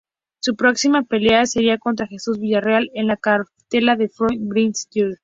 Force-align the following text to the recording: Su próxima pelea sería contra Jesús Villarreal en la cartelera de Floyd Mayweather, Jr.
Su 0.39 0.55
próxima 0.55 1.03
pelea 1.03 1.45
sería 1.45 1.77
contra 1.77 2.07
Jesús 2.07 2.39
Villarreal 2.39 2.89
en 2.95 3.05
la 3.05 3.17
cartelera 3.17 3.95
de 3.95 4.09
Floyd 4.09 4.39
Mayweather, 4.41 4.73
Jr. 4.91 5.19